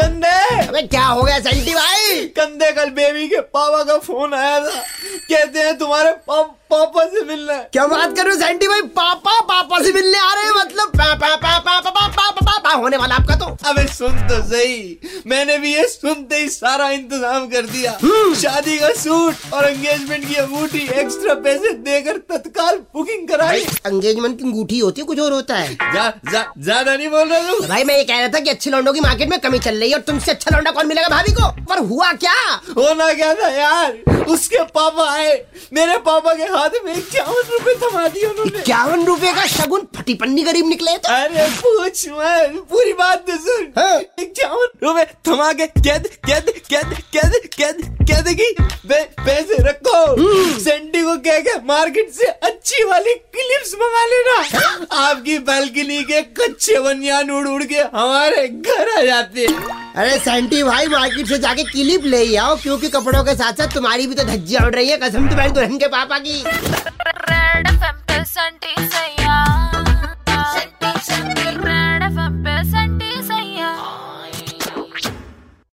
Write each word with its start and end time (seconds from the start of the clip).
कंधे! 0.00 0.66
अबे 0.66 0.82
क्या 0.82 1.04
हो 1.04 1.22
गया 1.22 1.38
सेंटी 1.38 1.74
भाई? 1.74 2.24
कंधे 2.38 2.70
कल 2.72 2.90
बेबी 2.90 3.26
के 3.28 3.40
पापा 3.40 3.82
का 3.84 3.98
फ़ोन 3.98 4.34
आया 4.34 4.60
था। 4.60 4.80
कहते 5.30 5.58
हैं 5.58 5.76
तुम्हारे 5.78 6.12
पापा 6.30 7.04
से 7.06 7.24
मिलना 7.24 7.52
है। 7.52 7.68
क्या 7.72 7.86
बात 7.86 8.16
कर 8.16 8.24
रहे 8.24 8.34
हो 8.34 8.40
सेंटी 8.40 8.68
भाई? 8.68 8.82
पापा 8.98 9.40
पापा 9.40 9.78
से 9.82 9.92
मिलने 9.92 10.18
आ 10.18 10.32
रहे 10.34 10.44
हैं 10.44 10.52
होने 12.90 12.98
वाला 12.98 13.14
आपका 13.14 13.34
तो। 13.36 13.46
अबे 13.70 13.86
सुन 13.88 14.16
तो 14.28 14.40
सही। 14.44 15.22
मैंने 15.26 15.58
भी 15.58 15.74
ये 15.74 15.86
सुनते 15.88 16.36
ही 16.36 16.48
सारा 16.50 16.88
इंतज़ाम 16.90 17.46
कर 17.48 17.66
दिया। 17.66 17.92
शादी 18.40 18.78
का 18.78 18.88
सूट 18.94 19.52
और 19.54 19.66
एंगेजमेंट 19.66 20.26
की 20.28 20.34
अंगूठी 20.34 20.78
एक्स्ट्रा 21.00 21.34
पैसे 21.44 21.72
देकर 21.86 22.16
तत्काल 22.30 22.78
बुकिंग 22.94 23.28
कराई। 23.28 23.60
एंगेजमेंट 23.86 24.38
की 24.38 24.44
अंगूठी 24.44 24.78
होती 24.78 25.00
है 25.00 25.06
कुछ 25.06 25.20
और 25.20 25.32
होता 25.32 25.56
है? 25.56 25.74
जा, 25.74 26.12
जा, 26.32 26.44
ज़्यादा 26.58 26.96
नहीं 26.96 27.08
बोल 27.08 27.28
रहा 27.28 27.50
तू। 27.50 27.66
भाई 27.68 27.84
मैं 27.84 27.96
ये 27.98 28.04
कह 28.04 28.18
रहा 28.18 28.28
था 28.28 28.40
कि 28.40 28.50
अच्छे 28.50 28.70
लौंडों 28.70 28.92
की 28.92 29.00
मार्केट 29.00 29.30
में 29.30 29.38
कमी 29.40 29.58
चल 29.60 29.76
रही 29.76 29.90
है 29.90 29.96
और 29.96 30.02
तुमसे 30.02 30.30
अच्छा 30.30 30.56
लौंडा 30.56 30.70
कौन 30.70 30.86
मिलेगा 30.86 31.08
भाभी 31.08 31.32
को? 31.32 31.50
पर 31.66 31.84
हुआ 31.86 32.12
क्या? 32.14 32.38
होना 32.76 33.12
क्या 33.14 33.34
था 33.34 33.48
यार? 33.50 34.09
उसके 34.30 34.62
पापा 34.74 35.10
आए। 35.10 35.34
मेरे 35.72 35.96
पापा 36.00 36.34
के 36.34 36.44
हाथ 36.52 36.70
में 36.84 36.94
इक्यावन 36.94 37.50
रुपए 37.52 37.74
थमा 37.82 38.06
दिए 38.08 38.24
उन्होंने। 38.24 38.58
इक्यावन 38.58 39.04
रुपए 39.06 39.32
का 39.34 39.46
शगुन 39.48 39.86
फटी 39.96 40.14
पन्नी 40.14 40.42
गरीब 40.42 40.68
निकले 40.68 40.96
तो? 40.98 41.12
अरे 41.14 41.48
पूछ 41.56 42.08
मत 42.08 42.66
पूरी 42.70 42.92
बात 42.94 43.26
तो 43.26 43.36
सुन। 43.38 43.72
हाँ। 43.78 44.00
इक्यावन 44.18 44.68
रुपए 44.82 45.04
थमा 45.28 45.52
के 45.52 45.66
कैद 45.68 46.06
कैद 46.26 46.52
कैद 46.70 46.94
कैद 47.12 47.40
कैद 47.56 47.82
कैद 48.02 48.28
की? 48.40 48.54
पैसे 48.86 49.56
रखो। 49.62 49.98
सेंटी 50.60 51.02
को 51.02 51.16
कह 51.24 51.38
के 51.40 51.54
मार्केट 51.64 52.10
से 52.12 52.26
अच्छी 52.26 52.84
वाली 52.84 53.14
क्लिप्स 53.34 53.74
मंगा 53.74 54.04
लेना। 54.06 54.38
आपकी 55.00 55.38
बालकनी 55.40 56.02
के 56.04 56.20
कच्चे 56.38 56.78
बनियान 56.80 57.30
उड़ 57.30 57.46
उड़ 57.48 57.62
के 57.64 57.78
हमारे 57.94 58.48
घर 58.48 58.90
आ 58.90 59.02
जाते 59.02 59.46
हैं। 59.46 59.79
अरे 59.96 60.18
सेंटी 60.18 60.62
भाई, 60.62 60.86
मार्केट 60.86 61.26
से 61.26 61.38
जाके 61.38 61.62
क्लिप 61.64 62.04
ले 62.04 62.36
आओ, 62.36 62.56
क्योंकि 62.56 62.88
कपड़ों 62.88 63.22
के 63.24 63.34
साथ 63.34 63.52
साथ 63.52 63.74
तुम्हारी 63.74 64.06
भी 64.06 64.14
तो 64.14 64.24
धज्जियाँ 64.24 64.64
उड़ 64.66 64.74
रही 64.74 64.88
है, 64.88 64.96
कसम 64.96 65.28
तुम्हारी 65.28 65.50
दुल्हन 65.50 65.78
के 65.78 65.86
पापा 65.88 66.18
की। 66.18 66.42